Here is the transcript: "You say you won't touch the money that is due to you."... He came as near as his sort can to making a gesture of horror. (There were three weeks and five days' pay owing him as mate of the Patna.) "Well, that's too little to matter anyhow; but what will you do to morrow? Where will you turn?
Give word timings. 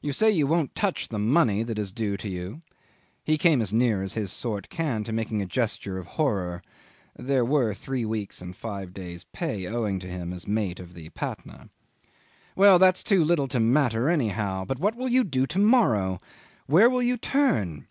"You 0.00 0.12
say 0.12 0.30
you 0.30 0.46
won't 0.46 0.74
touch 0.74 1.08
the 1.08 1.18
money 1.18 1.62
that 1.62 1.78
is 1.78 1.92
due 1.92 2.16
to 2.16 2.26
you."... 2.30 2.62
He 3.22 3.36
came 3.36 3.60
as 3.60 3.70
near 3.70 4.02
as 4.02 4.14
his 4.14 4.32
sort 4.32 4.70
can 4.70 5.04
to 5.04 5.12
making 5.12 5.42
a 5.42 5.44
gesture 5.44 5.98
of 5.98 6.06
horror. 6.16 6.62
(There 7.18 7.44
were 7.44 7.74
three 7.74 8.06
weeks 8.06 8.40
and 8.40 8.56
five 8.56 8.94
days' 8.94 9.24
pay 9.30 9.66
owing 9.66 10.00
him 10.00 10.32
as 10.32 10.48
mate 10.48 10.80
of 10.80 10.94
the 10.94 11.10
Patna.) 11.10 11.68
"Well, 12.56 12.78
that's 12.78 13.02
too 13.04 13.22
little 13.22 13.46
to 13.48 13.60
matter 13.60 14.08
anyhow; 14.08 14.64
but 14.64 14.78
what 14.78 14.96
will 14.96 15.10
you 15.10 15.22
do 15.22 15.46
to 15.46 15.58
morrow? 15.58 16.18
Where 16.64 16.88
will 16.88 17.02
you 17.02 17.18
turn? 17.18 17.84